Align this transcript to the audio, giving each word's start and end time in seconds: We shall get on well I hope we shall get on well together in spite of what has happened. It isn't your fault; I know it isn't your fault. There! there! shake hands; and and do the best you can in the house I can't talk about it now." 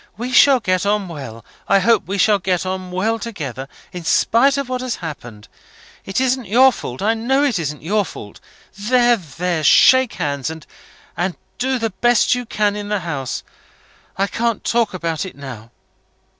We 0.17 0.31
shall 0.33 0.59
get 0.59 0.83
on 0.83 1.07
well 1.07 1.45
I 1.67 1.77
hope 1.77 2.07
we 2.07 2.17
shall 2.17 2.39
get 2.39 2.65
on 2.65 2.89
well 2.89 3.19
together 3.19 3.67
in 3.93 4.03
spite 4.03 4.57
of 4.57 4.67
what 4.67 4.81
has 4.81 4.95
happened. 4.95 5.47
It 6.05 6.19
isn't 6.19 6.47
your 6.47 6.71
fault; 6.71 7.03
I 7.03 7.13
know 7.13 7.43
it 7.43 7.59
isn't 7.59 7.83
your 7.83 8.03
fault. 8.03 8.39
There! 8.79 9.15
there! 9.15 9.63
shake 9.63 10.13
hands; 10.13 10.49
and 10.49 10.65
and 11.15 11.37
do 11.59 11.77
the 11.77 11.91
best 11.91 12.33
you 12.33 12.47
can 12.47 12.75
in 12.75 12.89
the 12.89 13.01
house 13.01 13.43
I 14.17 14.25
can't 14.25 14.63
talk 14.63 14.95
about 14.95 15.23
it 15.23 15.35
now." 15.35 15.69